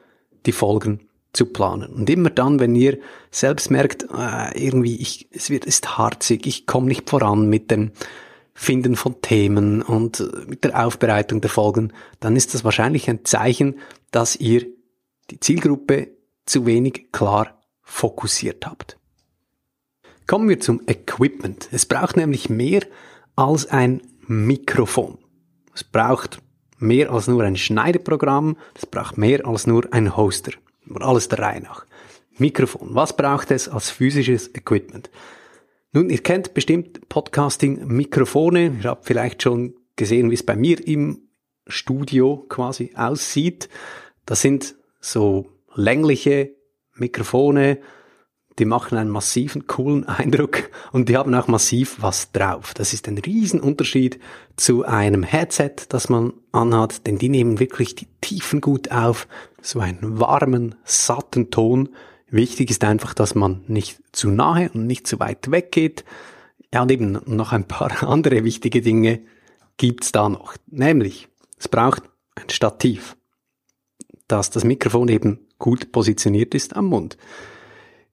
die 0.46 0.52
Folgen 0.52 1.00
zu 1.34 1.44
planen. 1.44 1.92
Und 1.92 2.08
immer 2.08 2.30
dann, 2.30 2.58
wenn 2.58 2.74
ihr 2.74 2.98
selbst 3.30 3.70
merkt, 3.70 4.04
äh, 4.04 4.58
irgendwie, 4.58 4.96
ich, 4.96 5.28
es 5.30 5.50
wird, 5.50 5.66
ist 5.66 5.98
harzig, 5.98 6.46
ich 6.46 6.66
komme 6.66 6.86
nicht 6.86 7.10
voran 7.10 7.50
mit 7.50 7.70
dem 7.70 7.92
Finden 8.54 8.96
von 8.96 9.20
Themen 9.20 9.82
und 9.82 10.20
äh, 10.20 10.46
mit 10.46 10.64
der 10.64 10.86
Aufbereitung 10.86 11.42
der 11.42 11.50
Folgen, 11.50 11.92
dann 12.18 12.34
ist 12.34 12.54
das 12.54 12.64
wahrscheinlich 12.64 13.10
ein 13.10 13.26
Zeichen, 13.26 13.78
dass 14.10 14.36
ihr 14.36 14.64
die 15.30 15.38
Zielgruppe 15.38 16.08
zu 16.46 16.64
wenig 16.64 17.12
klar 17.12 17.60
fokussiert 17.82 18.66
habt. 18.66 18.96
Kommen 20.26 20.48
wir 20.48 20.58
zum 20.58 20.80
Equipment. 20.86 21.68
Es 21.70 21.84
braucht 21.84 22.16
nämlich 22.16 22.48
mehr 22.48 22.80
als 23.36 23.66
ein 23.66 24.00
Mikrofon. 24.26 25.18
Es 25.74 25.84
braucht 25.84 26.38
mehr 26.78 27.10
als 27.10 27.26
nur 27.28 27.42
ein 27.42 27.56
Schneideprogramm, 27.56 28.56
es 28.74 28.86
braucht 28.86 29.18
mehr 29.18 29.46
als 29.46 29.66
nur 29.66 29.92
ein 29.92 30.16
Hoster. 30.16 30.52
Alles 30.94 31.28
der 31.28 31.40
Reihe 31.40 31.60
nach. 31.60 31.86
Mikrofon. 32.38 32.94
Was 32.94 33.16
braucht 33.16 33.50
es 33.50 33.68
als 33.68 33.90
physisches 33.90 34.48
Equipment? 34.54 35.10
Nun, 35.92 36.10
ihr 36.10 36.22
kennt 36.22 36.54
bestimmt 36.54 37.08
Podcasting-Mikrofone. 37.08 38.78
Ihr 38.82 38.90
habt 38.90 39.06
vielleicht 39.06 39.42
schon 39.42 39.74
gesehen, 39.96 40.30
wie 40.30 40.34
es 40.34 40.42
bei 40.42 40.56
mir 40.56 40.84
im 40.86 41.28
Studio 41.66 42.44
quasi 42.48 42.92
aussieht. 42.96 43.68
Das 44.26 44.40
sind 44.40 44.74
so 45.00 45.46
längliche 45.74 46.54
Mikrofone, 46.94 47.78
die 48.58 48.64
machen 48.64 48.98
einen 48.98 49.10
massiven, 49.10 49.66
coolen 49.66 50.04
Eindruck 50.08 50.70
und 50.92 51.08
die 51.08 51.16
haben 51.16 51.34
auch 51.34 51.48
massiv 51.48 51.96
was 52.00 52.32
drauf. 52.32 52.74
Das 52.74 52.92
ist 52.92 53.08
ein 53.08 53.18
Riesenunterschied 53.18 54.20
zu 54.56 54.84
einem 54.84 55.22
Headset, 55.22 55.74
das 55.88 56.08
man 56.08 56.32
anhat, 56.52 57.06
denn 57.06 57.18
die 57.18 57.28
nehmen 57.28 57.58
wirklich 57.60 57.94
die 57.94 58.08
Tiefen 58.20 58.60
gut 58.60 58.90
auf, 58.90 59.26
so 59.60 59.80
einen 59.80 60.20
warmen, 60.20 60.74
satten 60.84 61.50
Ton. 61.50 61.88
Wichtig 62.28 62.70
ist 62.70 62.84
einfach, 62.84 63.14
dass 63.14 63.34
man 63.34 63.62
nicht 63.66 64.00
zu 64.12 64.30
nahe 64.30 64.70
und 64.72 64.86
nicht 64.86 65.06
zu 65.06 65.18
weit 65.20 65.50
weg 65.50 65.72
geht. 65.72 66.04
Ja, 66.72 66.82
und 66.82 66.90
eben 66.90 67.20
noch 67.26 67.52
ein 67.52 67.66
paar 67.66 68.02
andere 68.08 68.44
wichtige 68.44 68.82
Dinge 68.82 69.20
gibt's 69.76 70.12
da 70.12 70.28
noch. 70.28 70.54
Nämlich, 70.66 71.28
es 71.58 71.68
braucht 71.68 72.02
ein 72.34 72.48
Stativ, 72.50 73.16
dass 74.28 74.50
das 74.50 74.64
Mikrofon 74.64 75.08
eben 75.08 75.46
gut 75.58 75.92
positioniert 75.92 76.54
ist 76.54 76.76
am 76.76 76.86
Mund. 76.86 77.16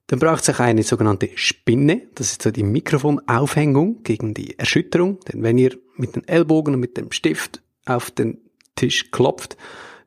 Dann 0.08 0.20
braucht 0.20 0.44
es 0.44 0.50
auch 0.54 0.60
eine 0.60 0.84
sogenannte 0.84 1.30
Spinne. 1.36 2.04
Das 2.16 2.32
ist 2.32 2.42
so 2.42 2.52
die 2.52 2.64
Mikrofonaufhängung 2.64 4.04
gegen 4.04 4.34
die 4.34 4.58
Erschütterung. 4.60 5.20
Denn 5.22 5.44
wenn 5.44 5.58
ihr 5.58 5.78
mit 5.96 6.16
den 6.16 6.28
Ellbogen 6.28 6.74
und 6.74 6.80
mit 6.80 6.98
dem 6.98 7.12
Stift 7.12 7.62
auf 7.86 8.12
den 8.12 8.42
Tisch 8.76 9.12
klopft, 9.12 9.58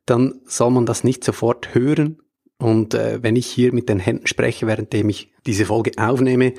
dann 0.06 0.40
soll 0.44 0.70
man 0.70 0.86
das 0.86 1.04
nicht 1.04 1.24
sofort 1.24 1.74
hören. 1.74 2.18
Und 2.58 2.94
äh, 2.94 3.22
wenn 3.22 3.36
ich 3.36 3.46
hier 3.46 3.72
mit 3.72 3.88
den 3.88 3.98
Händen 3.98 4.26
spreche, 4.26 4.66
währenddem 4.66 5.08
ich 5.08 5.32
diese 5.46 5.66
Folge 5.66 5.92
aufnehme, 5.96 6.54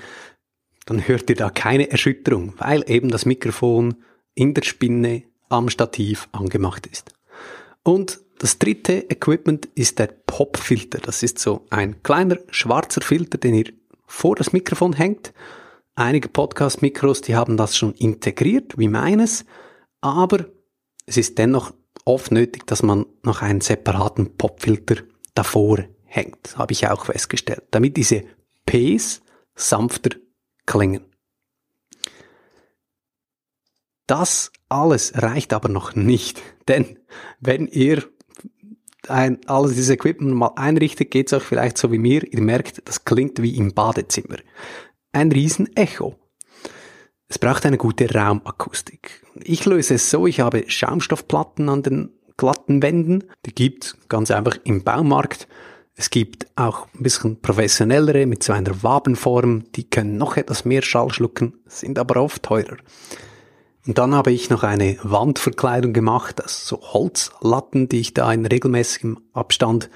dann 0.86 1.08
hört 1.08 1.30
ihr 1.30 1.36
da 1.36 1.50
keine 1.50 1.90
Erschütterung, 1.90 2.54
weil 2.58 2.84
eben 2.88 3.10
das 3.10 3.26
Mikrofon 3.26 3.96
in 4.34 4.54
der 4.54 4.64
Spinne 4.64 5.24
am 5.50 5.70
Stativ 5.70 6.28
angemacht 6.32 6.88
ist. 6.88 7.14
Und 7.84 8.20
das 8.38 8.60
dritte 8.60 9.10
Equipment 9.10 9.68
ist 9.76 10.00
der 10.00 10.08
Popfilter. 10.08 11.00
Das 11.00 11.24
ist 11.24 11.40
so 11.40 11.66
ein 11.70 12.04
kleiner 12.04 12.38
schwarzer 12.50 13.02
Filter, 13.02 13.38
den 13.38 13.56
ihr 13.56 13.74
vor 14.06 14.36
das 14.36 14.54
Mikrofon 14.54 14.94
hängt. 14.94 15.34
Einige 15.96 16.28
Podcast-Mikros, 16.28 17.22
die 17.22 17.36
haben 17.36 17.56
das 17.56 17.78
schon 17.78 17.94
integriert, 17.94 18.78
wie 18.78 18.90
meines, 18.90 19.46
aber 20.02 20.46
es 21.06 21.18
ist 21.18 21.38
dennoch 21.38 21.74
oft 22.04 22.32
nötig, 22.32 22.68
dass 22.68 22.84
man 22.84 23.06
noch 23.24 23.42
einen 23.42 23.62
separaten 23.62 24.36
Popfilter 24.36 24.98
davor 25.34 25.86
hängt. 26.04 26.58
Habe 26.58 26.74
ich 26.74 26.88
auch 26.88 27.06
festgestellt, 27.06 27.64
damit 27.72 27.96
diese 27.96 28.24
Ps 28.66 29.22
sanfter 29.56 30.12
klingen. 30.66 31.06
Das 34.08 34.52
alles 34.70 35.14
reicht 35.16 35.54
aber 35.54 35.70
noch 35.70 35.96
nicht, 35.96 36.42
denn 36.68 37.00
wenn 37.40 37.68
ihr 37.68 38.04
ein, 39.10 39.40
alles 39.48 39.74
dieses 39.74 39.90
Equipment 39.90 40.36
mal 40.36 40.52
einrichtet, 40.56 41.12
geht's 41.12 41.34
euch 41.34 41.44
vielleicht 41.44 41.78
so 41.78 41.92
wie 41.92 41.98
mir. 41.98 42.24
Ihr 42.32 42.42
merkt, 42.42 42.82
das 42.86 43.06
klingt 43.06 43.42
wie 43.42 43.58
im 43.58 43.74
Badezimmer. 43.74 44.38
Ein 45.12 45.32
riesen 45.32 45.76
Echo. 45.76 46.16
Es 47.28 47.40
braucht 47.40 47.66
eine 47.66 47.78
gute 47.78 48.14
Raumakustik. 48.14 49.24
Ich 49.44 49.66
löse 49.66 49.96
es 49.96 50.10
so, 50.10 50.28
ich 50.28 50.40
habe 50.40 50.66
Schaumstoffplatten 50.68 51.70
an 51.70 51.84
den 51.84 52.12
glatten 52.38 52.82
Wänden. 52.82 53.24
Die 53.46 53.56
gibt 53.56 53.98
ganz 54.10 54.32
einfach 54.32 54.58
im 54.64 54.84
Baumarkt. 54.84 55.48
Es 55.96 56.10
gibt 56.10 56.48
auch 56.56 56.88
ein 56.94 57.04
bisschen 57.04 57.42
professionellere 57.42 58.26
mit 58.26 58.44
so 58.44 58.54
einer 58.54 58.84
Wabenform. 58.84 59.72
Die 59.76 59.90
können 59.90 60.18
noch 60.18 60.38
etwas 60.38 60.66
mehr 60.66 60.82
Schall 60.82 61.10
schlucken, 61.12 61.54
sind 61.68 61.98
aber 61.98 62.22
oft 62.22 62.44
teurer. 62.44 62.78
Und 63.88 63.98
dann 64.00 64.16
habe 64.16 64.32
ich 64.32 64.50
noch 64.50 64.64
eine 64.64 64.98
Wandverkleidung 65.04 65.94
gemacht, 65.94 66.40
das 66.40 66.68
so 66.68 66.82
Holzlatten, 66.82 67.88
die 67.88 68.00
ich 68.00 68.14
da 68.14 68.32
in 68.34 68.46
regelmäßigem 68.46 69.20
Abstand 69.34 69.90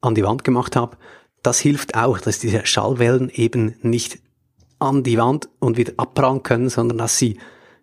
an 0.00 0.14
die 0.14 0.24
Wand 0.24 0.42
gemacht 0.44 0.74
habe. 0.74 0.96
Das 1.42 1.58
hilft 1.58 1.96
auch, 1.96 2.18
dass 2.18 2.38
diese 2.38 2.64
Schallwellen 2.64 3.30
eben 3.30 3.76
nicht 3.82 4.20
an 4.78 5.02
die 5.02 5.18
Wand 5.18 5.50
und 5.58 5.76
wieder 5.76 5.92
abprallen 5.98 6.42
können, 6.42 6.70
sondern 6.70 6.98
dass 6.98 7.18
sie 7.18 7.38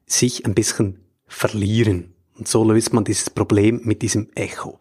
sich 0.07 0.45
ein 0.45 0.55
bisschen 0.55 0.99
verlieren. 1.27 2.15
Und 2.37 2.47
so 2.47 2.63
löst 2.63 2.93
man 2.93 3.03
dieses 3.03 3.29
Problem 3.29 3.81
mit 3.83 4.01
diesem 4.01 4.29
Echo. 4.33 4.79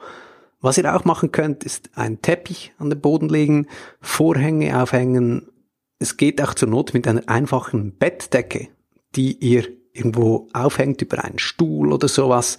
Was 0.60 0.78
ihr 0.78 0.94
auch 0.94 1.04
machen 1.04 1.32
könnt, 1.32 1.64
ist 1.64 1.90
einen 1.94 2.22
Teppich 2.22 2.72
an 2.78 2.88
den 2.88 3.00
Boden 3.00 3.28
legen, 3.28 3.66
Vorhänge 4.00 4.82
aufhängen. 4.82 5.48
Es 5.98 6.16
geht 6.16 6.42
auch 6.42 6.54
zur 6.54 6.68
Not 6.68 6.94
mit 6.94 7.06
einer 7.06 7.28
einfachen 7.28 7.96
Bettdecke, 7.96 8.68
die 9.14 9.36
ihr 9.36 9.66
irgendwo 9.96 10.48
aufhängt 10.52 11.02
über 11.02 11.24
einen 11.24 11.38
Stuhl 11.38 11.92
oder 11.92 12.08
sowas, 12.08 12.58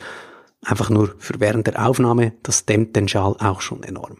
einfach 0.63 0.89
nur 0.89 1.15
für 1.19 1.39
während 1.39 1.67
der 1.67 1.85
Aufnahme, 1.85 2.33
das 2.43 2.65
dämmt 2.65 2.95
den 2.95 3.07
Schall 3.07 3.35
auch 3.39 3.61
schon 3.61 3.83
enorm. 3.83 4.17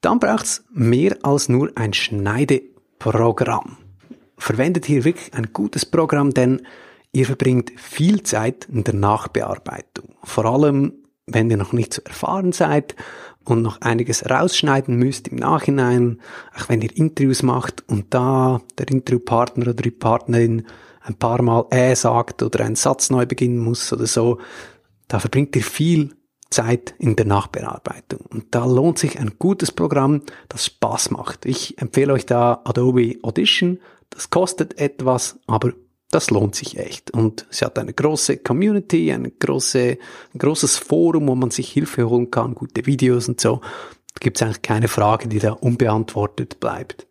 Dann 0.00 0.20
braucht's 0.20 0.64
mehr 0.72 1.16
als 1.22 1.48
nur 1.48 1.72
ein 1.76 1.94
Schneideprogramm. 1.94 3.78
Verwendet 4.36 4.84
hier 4.84 5.04
wirklich 5.04 5.32
ein 5.32 5.52
gutes 5.52 5.86
Programm, 5.86 6.34
denn 6.34 6.62
ihr 7.12 7.24
verbringt 7.24 7.72
viel 7.76 8.22
Zeit 8.22 8.68
in 8.70 8.84
der 8.84 8.94
Nachbearbeitung. 8.94 10.16
Vor 10.22 10.44
allem, 10.44 10.92
wenn 11.26 11.50
ihr 11.50 11.56
noch 11.56 11.72
nicht 11.72 11.94
so 11.94 12.02
erfahren 12.02 12.52
seid 12.52 12.96
und 13.44 13.62
noch 13.62 13.80
einiges 13.80 14.28
rausschneiden 14.28 14.96
müsst 14.96 15.28
im 15.28 15.36
Nachhinein, 15.36 16.20
auch 16.54 16.68
wenn 16.68 16.82
ihr 16.82 16.94
Interviews 16.94 17.42
macht 17.42 17.82
und 17.88 18.12
da 18.12 18.60
der 18.76 18.88
Interviewpartner 18.88 19.68
oder 19.68 19.82
die 19.82 19.90
Partnerin 19.90 20.66
ein 21.04 21.14
paar 21.14 21.42
Mal 21.42 21.66
äh 21.70 21.94
sagt 21.94 22.42
oder 22.42 22.64
einen 22.64 22.76
Satz 22.76 23.10
neu 23.10 23.26
beginnen 23.26 23.58
muss 23.58 23.92
oder 23.92 24.06
so, 24.06 24.38
da 25.08 25.20
verbringt 25.20 25.54
ihr 25.54 25.62
viel 25.62 26.16
Zeit 26.50 26.94
in 26.98 27.16
der 27.16 27.26
Nachbearbeitung. 27.26 28.20
Und 28.30 28.54
da 28.54 28.64
lohnt 28.64 28.98
sich 28.98 29.18
ein 29.18 29.32
gutes 29.38 29.70
Programm, 29.72 30.22
das 30.48 30.66
Spaß 30.66 31.10
macht. 31.10 31.46
Ich 31.46 31.80
empfehle 31.80 32.12
euch 32.12 32.26
da 32.26 32.62
Adobe 32.64 33.18
Audition. 33.22 33.80
Das 34.10 34.30
kostet 34.30 34.78
etwas, 34.78 35.38
aber 35.46 35.72
das 36.10 36.30
lohnt 36.30 36.54
sich 36.54 36.78
echt. 36.78 37.10
Und 37.10 37.46
es 37.50 37.60
hat 37.60 37.78
eine 37.78 37.92
große 37.92 38.38
Community, 38.38 39.12
eine 39.12 39.30
große, 39.30 39.98
ein 40.32 40.38
großes 40.38 40.78
Forum, 40.78 41.26
wo 41.28 41.34
man 41.34 41.50
sich 41.50 41.70
Hilfe 41.72 42.08
holen 42.08 42.30
kann, 42.30 42.54
gute 42.54 42.86
Videos 42.86 43.28
und 43.28 43.40
so. 43.40 43.60
Da 44.14 44.20
gibt 44.20 44.36
es 44.36 44.42
eigentlich 44.42 44.62
keine 44.62 44.88
Frage, 44.88 45.28
die 45.28 45.40
da 45.40 45.52
unbeantwortet 45.52 46.60
bleibt. 46.60 47.08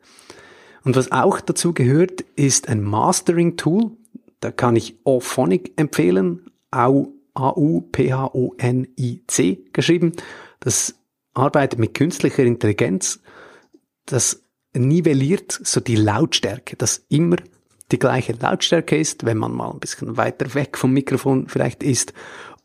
Und 0.84 0.96
was 0.96 1.12
auch 1.12 1.42
dazu 1.42 1.74
gehört, 1.74 2.22
ist 2.36 2.68
ein 2.70 2.82
Mastering-Tool. 2.84 3.92
Da 4.40 4.52
kann 4.52 4.76
ich 4.76 4.98
Auphonic 5.04 5.74
empfehlen. 5.78 6.52
A-U-P-H-O-N-I-C 6.72 7.50
geschrieben. 9.72 10.12
Das 10.60 10.96
arbeitet 11.34 11.80
mit 11.80 11.94
künstlicher 11.94 12.44
Intelligenz. 12.44 13.22
Das 14.06 14.44
nivelliert 14.74 15.58
so 15.64 15.80
die 15.80 15.96
Lautstärke, 15.96 16.76
dass 16.76 17.06
immer 17.10 17.38
die 17.92 18.00
gleiche 18.00 18.34
Lautstärke 18.34 18.98
ist, 18.98 19.26
wenn 19.26 19.38
man 19.38 19.54
mal 19.54 19.72
ein 19.72 19.80
bisschen 19.80 20.18
weiter 20.18 20.54
weg 20.56 20.78
vom 20.78 20.94
Mikrofon 20.94 21.48
vielleicht 21.48 21.84
ist 21.84 22.14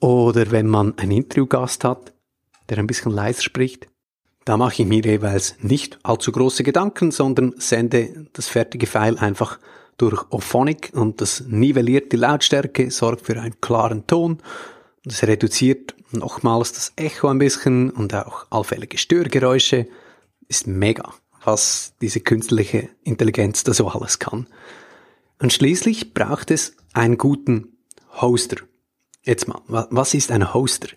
oder 0.00 0.50
wenn 0.50 0.66
man 0.66 0.96
einen 0.98 1.10
Interviewgast 1.12 1.84
hat, 1.84 2.14
der 2.68 2.78
ein 2.78 2.86
bisschen 2.86 3.12
leiser 3.12 3.42
spricht. 3.42 3.88
Da 4.48 4.56
mache 4.56 4.80
ich 4.80 4.88
mir 4.88 5.02
jeweils 5.02 5.56
nicht 5.60 5.98
allzu 6.04 6.32
große 6.32 6.62
Gedanken, 6.62 7.10
sondern 7.10 7.52
sende 7.58 8.24
das 8.32 8.48
fertige 8.48 8.86
File 8.86 9.18
einfach 9.18 9.58
durch 9.98 10.24
Ophonic 10.30 10.90
und 10.94 11.20
das 11.20 11.44
nivelliert 11.46 12.12
die 12.12 12.16
Lautstärke, 12.16 12.90
sorgt 12.90 13.26
für 13.26 13.38
einen 13.38 13.60
klaren 13.60 14.06
Ton. 14.06 14.38
Das 15.04 15.22
reduziert 15.22 15.94
nochmals 16.12 16.72
das 16.72 16.94
Echo 16.96 17.28
ein 17.28 17.36
bisschen 17.36 17.90
und 17.90 18.14
auch 18.14 18.46
allfällige 18.48 18.96
Störgeräusche. 18.96 19.86
Ist 20.48 20.66
mega, 20.66 21.12
was 21.44 21.92
diese 22.00 22.20
künstliche 22.20 22.88
Intelligenz 23.04 23.64
da 23.64 23.74
so 23.74 23.88
alles 23.88 24.18
kann. 24.18 24.46
Und 25.38 25.52
schließlich 25.52 26.14
braucht 26.14 26.50
es 26.50 26.74
einen 26.94 27.18
guten 27.18 27.76
Hoster. 28.18 28.56
Jetzt 29.24 29.46
mal, 29.46 29.60
was 29.66 30.14
ist 30.14 30.32
ein 30.32 30.54
Hoster? 30.54 30.88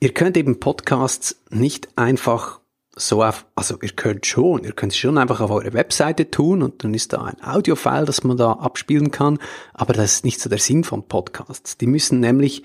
Ihr 0.00 0.14
könnt 0.14 0.36
eben 0.36 0.60
Podcasts 0.60 1.40
nicht 1.50 1.88
einfach 1.96 2.60
so 2.94 3.22
auf, 3.22 3.46
also 3.54 3.78
ihr 3.80 3.90
könnt 3.90 4.26
schon, 4.26 4.64
ihr 4.64 4.72
könnt 4.72 4.92
es 4.92 4.98
schon 4.98 5.18
einfach 5.18 5.40
auf 5.40 5.50
eure 5.50 5.72
Webseite 5.72 6.30
tun 6.30 6.62
und 6.62 6.82
dann 6.82 6.94
ist 6.94 7.12
da 7.12 7.22
ein 7.22 7.42
Audiofile, 7.42 8.04
das 8.04 8.24
man 8.24 8.36
da 8.36 8.52
abspielen 8.52 9.10
kann, 9.10 9.38
aber 9.72 9.92
das 9.92 10.14
ist 10.14 10.24
nicht 10.24 10.40
so 10.40 10.48
der 10.48 10.58
Sinn 10.58 10.84
von 10.84 11.06
Podcasts. 11.06 11.76
Die 11.78 11.86
müssen 11.86 12.20
nämlich 12.20 12.62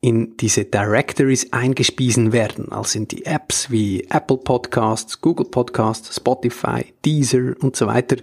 in 0.00 0.36
diese 0.36 0.64
Directories 0.64 1.52
eingespiesen 1.52 2.32
werden, 2.32 2.70
also 2.70 2.98
in 2.98 3.08
die 3.08 3.24
Apps 3.24 3.70
wie 3.70 4.04
Apple 4.10 4.36
Podcasts, 4.36 5.20
Google 5.20 5.46
Podcasts, 5.46 6.14
Spotify, 6.14 6.92
Deezer 7.04 7.54
und 7.60 7.76
so 7.76 7.86
weiter. 7.86 8.16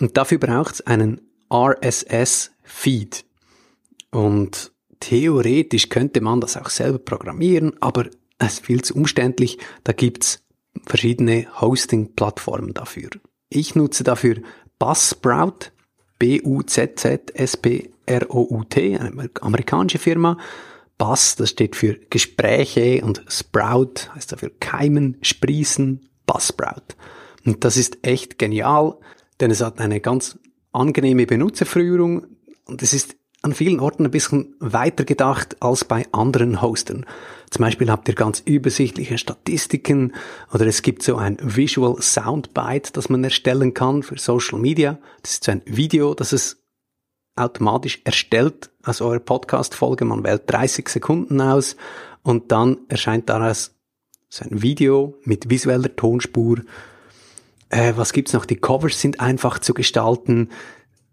Und 0.00 0.16
dafür 0.16 0.38
braucht 0.38 0.74
es 0.74 0.86
einen 0.86 1.20
RSS-Feed. 1.50 3.24
Und 4.10 4.72
theoretisch 5.00 5.88
könnte 5.88 6.20
man 6.20 6.40
das 6.40 6.56
auch 6.56 6.70
selber 6.70 6.98
programmieren, 6.98 7.72
aber 7.80 8.06
es 8.38 8.54
ist 8.54 8.66
viel 8.66 8.82
zu 8.82 8.94
umständlich. 8.94 9.58
Da 9.84 9.92
gibt's 9.92 10.44
verschiedene 10.86 11.46
Hosting-Plattformen 11.60 12.74
dafür. 12.74 13.10
Ich 13.48 13.74
nutze 13.74 14.04
dafür 14.04 14.36
Buzzsprout, 14.78 15.72
B-U-Z-Z-S-P-R-O-U-T, 16.18 18.98
eine 18.98 19.30
amerikanische 19.40 19.98
Firma. 19.98 20.36
Buzz, 20.98 21.36
das 21.36 21.50
steht 21.50 21.76
für 21.76 21.94
Gespräche 22.10 23.04
und 23.04 23.22
Sprout 23.28 24.10
heißt 24.14 24.32
dafür 24.32 24.50
Keimen, 24.58 25.16
Sprießen, 25.22 26.08
Buzzsprout. 26.26 26.96
Und 27.46 27.64
das 27.64 27.76
ist 27.76 27.98
echt 28.02 28.36
genial, 28.38 28.98
denn 29.40 29.52
es 29.52 29.62
hat 29.62 29.80
eine 29.80 30.00
ganz 30.00 30.38
angenehme 30.72 31.26
Benutzerführung 31.26 32.26
und 32.66 32.82
es 32.82 32.92
ist 32.92 33.14
an 33.42 33.54
vielen 33.54 33.80
Orten 33.80 34.04
ein 34.04 34.10
bisschen 34.10 34.54
weiter 34.58 35.04
gedacht 35.04 35.56
als 35.60 35.84
bei 35.84 36.06
anderen 36.12 36.60
Hostern. 36.60 37.06
Zum 37.50 37.64
Beispiel 37.64 37.90
habt 37.90 38.08
ihr 38.08 38.14
ganz 38.14 38.40
übersichtliche 38.40 39.16
Statistiken 39.16 40.12
oder 40.52 40.66
es 40.66 40.82
gibt 40.82 41.02
so 41.02 41.16
ein 41.16 41.38
Visual 41.40 42.00
Soundbite, 42.02 42.92
das 42.92 43.08
man 43.08 43.24
erstellen 43.24 43.74
kann 43.74 44.02
für 44.02 44.18
Social 44.18 44.58
Media. 44.58 44.98
Das 45.22 45.32
ist 45.32 45.44
so 45.44 45.52
ein 45.52 45.62
Video, 45.64 46.14
das 46.14 46.32
es 46.32 46.62
automatisch 47.36 48.00
erstellt 48.04 48.70
als 48.82 49.00
eure 49.00 49.20
Podcast-Folge. 49.20 50.04
Man 50.04 50.24
wählt 50.24 50.42
30 50.46 50.88
Sekunden 50.88 51.40
aus 51.40 51.76
und 52.22 52.50
dann 52.50 52.78
erscheint 52.88 53.28
daraus 53.28 53.76
so 54.28 54.44
ein 54.44 54.60
Video 54.60 55.14
mit 55.24 55.48
visueller 55.48 55.94
Tonspur. 55.94 56.58
Äh, 57.70 57.94
was 57.96 58.12
gibt's 58.12 58.32
noch? 58.32 58.44
Die 58.44 58.56
Covers 58.56 59.00
sind 59.00 59.20
einfach 59.20 59.58
zu 59.58 59.74
gestalten 59.74 60.50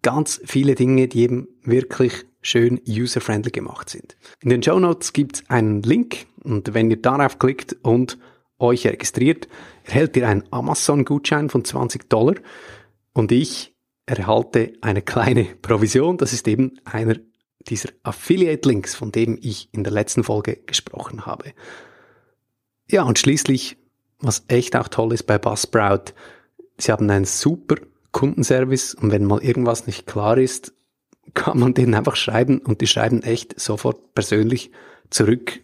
ganz 0.05 0.39
viele 0.45 0.75
Dinge, 0.75 1.07
die 1.07 1.21
eben 1.21 1.47
wirklich 1.63 2.25
schön 2.43 2.79
user-friendly 2.87 3.49
gemacht 3.49 3.89
sind. 3.89 4.15
In 4.39 4.51
den 4.51 4.61
Show 4.61 4.79
Notes 4.79 5.13
gibt 5.13 5.37
es 5.37 5.49
einen 5.49 5.81
Link 5.81 6.27
und 6.43 6.75
wenn 6.75 6.91
ihr 6.91 7.01
darauf 7.01 7.39
klickt 7.39 7.75
und 7.81 8.19
euch 8.59 8.85
registriert, 8.85 9.47
erhält 9.83 10.15
ihr 10.15 10.29
einen 10.29 10.43
Amazon-Gutschein 10.51 11.49
von 11.49 11.65
20 11.65 12.07
Dollar 12.07 12.35
und 13.13 13.31
ich 13.31 13.73
erhalte 14.05 14.73
eine 14.81 15.01
kleine 15.01 15.45
Provision. 15.63 16.17
Das 16.17 16.33
ist 16.33 16.47
eben 16.47 16.79
einer 16.83 17.15
dieser 17.61 17.89
Affiliate-Links, 18.03 18.93
von 18.93 19.11
dem 19.11 19.39
ich 19.41 19.69
in 19.71 19.83
der 19.83 19.91
letzten 19.91 20.23
Folge 20.23 20.57
gesprochen 20.67 21.25
habe. 21.25 21.51
Ja, 22.91 23.01
und 23.01 23.17
schließlich, 23.17 23.77
was 24.19 24.45
echt 24.49 24.75
auch 24.75 24.87
toll 24.87 25.13
ist 25.13 25.23
bei 25.23 25.39
Buzzsprout, 25.39 26.13
sie 26.77 26.91
haben 26.91 27.09
einen 27.09 27.25
super 27.25 27.77
Kundenservice 28.15 28.95
und 28.95 29.11
wenn 29.11 29.25
mal 29.25 29.43
irgendwas 29.43 29.87
nicht 29.87 30.07
klar 30.07 30.37
ist, 30.37 30.73
kann 31.33 31.59
man 31.59 31.73
denen 31.73 31.93
einfach 31.95 32.15
schreiben 32.15 32.59
und 32.59 32.79
die 32.79 32.87
schreiben 32.87 33.21
echt 33.23 33.59
sofort 33.59 34.13
persönlich 34.13 34.71
zurück. 35.09 35.59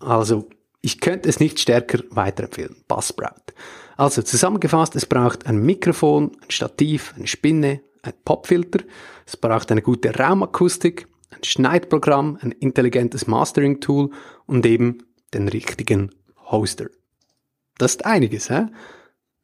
Also 0.00 0.48
ich 0.80 1.00
könnte 1.00 1.28
es 1.28 1.38
nicht 1.38 1.60
stärker 1.60 2.00
weiterempfehlen. 2.10 2.74
Buzzsprout. 2.88 3.54
Also 3.96 4.22
zusammengefasst, 4.22 4.96
es 4.96 5.06
braucht 5.06 5.46
ein 5.46 5.64
Mikrofon, 5.64 6.32
ein 6.42 6.50
Stativ, 6.50 7.14
eine 7.16 7.28
Spinne, 7.28 7.82
ein 8.02 8.14
Popfilter, 8.24 8.80
es 9.24 9.36
braucht 9.36 9.70
eine 9.70 9.80
gute 9.80 10.12
Raumakustik, 10.12 11.06
ein 11.30 11.44
Schneidprogramm, 11.44 12.36
ein 12.40 12.50
intelligentes 12.50 13.28
Mastering-Tool 13.28 14.10
und 14.46 14.66
eben 14.66 15.04
den 15.32 15.46
richtigen 15.46 16.10
Hoster. 16.50 16.86
Das 17.78 17.92
ist 17.92 18.06
einiges, 18.06 18.50
hä? 18.50 18.66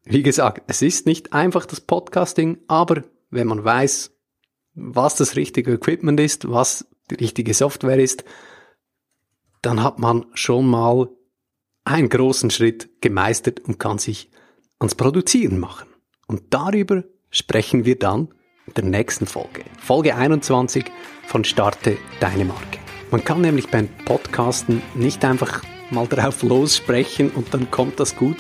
Wie 0.05 0.23
gesagt, 0.23 0.63
es 0.67 0.83
ist 0.83 1.07
nicht 1.07 1.33
einfach 1.33 1.65
das 1.65 1.81
Podcasting, 1.81 2.59
aber 2.67 3.05
wenn 3.31 3.47
man 3.47 3.65
weiß, 3.65 4.11
was 4.75 5.17
das 5.17 5.37
richtige 5.37 5.75
Equipment 5.75 6.19
ist, 6.19 6.51
was 6.51 6.87
die 7.11 7.17
richtige 7.17 7.55
Software 7.55 7.99
ist, 7.99 8.25
dann 9.61 9.83
hat 9.83 9.99
man 9.99 10.27
schon 10.35 10.67
mal 10.67 11.09
einen 11.85 12.09
großen 12.09 12.51
Schritt 12.51 12.91
gemeistert 13.01 13.61
und 13.61 13.79
kann 13.79 13.99
sich 13.99 14.31
ans 14.79 14.95
Produzieren 14.95 15.59
machen. 15.59 15.89
Und 16.27 16.43
darüber 16.51 17.05
sprechen 17.31 17.85
wir 17.85 17.99
dann 17.99 18.29
in 18.67 18.75
der 18.75 18.85
nächsten 18.85 19.27
Folge. 19.27 19.65
Folge 19.81 20.17
21 20.17 20.85
von 21.27 21.45
Starte 21.45 21.97
deine 22.21 22.45
Marke. 22.45 22.79
Man 23.11 23.25
kann 23.25 23.41
nämlich 23.41 23.69
beim 23.69 23.89
Podcasten 24.05 24.83
nicht 24.95 25.25
einfach 25.25 25.63
mal 25.91 26.07
drauf 26.07 26.43
lossprechen 26.43 27.31
und 27.31 27.53
dann 27.55 27.71
kommt 27.71 28.01
das 28.01 28.17
gut, 28.17 28.39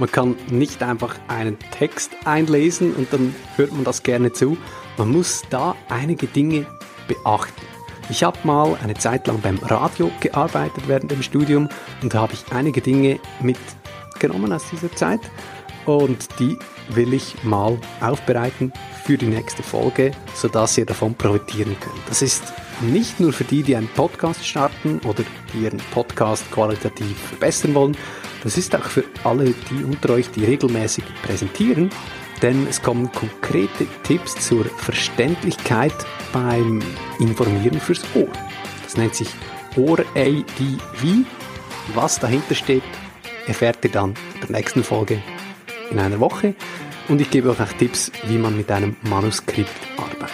man 0.00 0.10
kann 0.10 0.34
nicht 0.50 0.82
einfach 0.82 1.14
einen 1.28 1.58
Text 1.72 2.10
einlesen 2.24 2.94
und 2.94 3.12
dann 3.12 3.34
hört 3.56 3.72
man 3.72 3.84
das 3.84 4.02
gerne 4.02 4.32
zu. 4.32 4.56
Man 4.96 5.12
muss 5.12 5.42
da 5.50 5.76
einige 5.90 6.26
Dinge 6.26 6.66
beachten. 7.06 7.62
Ich 8.08 8.24
habe 8.24 8.38
mal 8.44 8.76
eine 8.82 8.94
Zeit 8.94 9.26
lang 9.26 9.40
beim 9.40 9.58
Radio 9.58 10.10
gearbeitet 10.20 10.84
während 10.88 11.10
dem 11.10 11.22
Studium 11.22 11.68
und 12.02 12.14
da 12.14 12.22
habe 12.22 12.32
ich 12.32 12.50
einige 12.50 12.80
Dinge 12.80 13.20
mitgenommen 13.40 14.52
aus 14.52 14.64
dieser 14.72 14.90
Zeit 14.96 15.20
und 15.84 16.28
die 16.40 16.58
will 16.88 17.12
ich 17.12 17.44
mal 17.44 17.78
aufbereiten 18.00 18.72
für 19.04 19.18
die 19.18 19.26
nächste 19.26 19.62
Folge, 19.62 20.12
sodass 20.34 20.78
ihr 20.78 20.86
davon 20.86 21.14
profitieren 21.14 21.76
könnt. 21.78 22.08
Das 22.08 22.22
ist 22.22 22.42
nicht 22.80 23.20
nur 23.20 23.32
für 23.32 23.44
die, 23.44 23.62
die 23.62 23.76
einen 23.76 23.88
Podcast 23.88 24.44
starten 24.46 25.00
oder 25.06 25.24
die 25.52 25.64
ihren 25.64 25.80
Podcast 25.92 26.50
qualitativ 26.50 27.16
verbessern 27.18 27.74
wollen, 27.74 27.96
das 28.42 28.56
ist 28.56 28.74
auch 28.74 28.84
für 28.84 29.04
alle 29.24 29.54
die 29.70 29.84
unter 29.84 30.10
euch, 30.14 30.30
die 30.30 30.44
regelmäßig 30.44 31.04
präsentieren, 31.22 31.90
denn 32.42 32.66
es 32.68 32.80
kommen 32.80 33.10
konkrete 33.12 33.86
Tipps 34.02 34.34
zur 34.46 34.64
Verständlichkeit 34.64 35.94
beim 36.32 36.80
Informieren 37.18 37.80
fürs 37.80 38.02
Ohr. 38.14 38.28
Das 38.82 38.96
nennt 38.96 39.14
sich 39.14 39.28
Ohr-ADV. 39.76 41.24
Was 41.94 42.18
dahinter 42.18 42.54
steht, 42.54 42.82
erfährt 43.46 43.84
ihr 43.84 43.90
dann 43.90 44.14
in 44.34 44.40
der 44.48 44.56
nächsten 44.56 44.82
Folge 44.82 45.22
in 45.90 45.98
einer 45.98 46.20
Woche 46.20 46.54
und 47.08 47.20
ich 47.20 47.30
gebe 47.30 47.50
euch 47.50 47.60
auch 47.60 47.72
Tipps, 47.72 48.10
wie 48.26 48.38
man 48.38 48.56
mit 48.56 48.70
einem 48.70 48.96
Manuskript 49.02 49.70
arbeitet. 49.96 50.30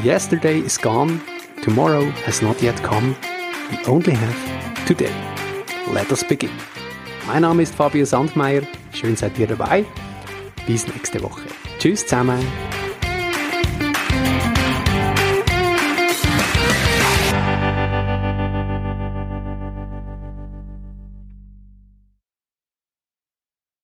Yesterday 0.03 0.59
is 0.59 0.79
gone, 0.79 1.19
tomorrow 1.63 2.05
has 2.25 2.41
not 2.41 2.61
yet 2.61 2.81
come, 2.83 3.15
we 3.71 3.89
only 3.89 4.13
have 4.13 4.35
today. 4.87 5.11
Let 5.93 6.11
us 6.11 6.23
begin. 6.23 6.49
Mein 7.27 7.41
Name 7.41 7.63
ist 7.63 7.73
Fabio 7.73 8.05
Sandmeier, 8.05 8.63
schön 8.93 9.15
seid 9.15 9.37
ihr 9.39 9.47
dabei. 9.47 9.85
Bis 10.67 10.87
nächste 10.87 11.21
Woche. 11.23 11.43
Tschüss 11.79 12.01
zusammen. 12.01 12.39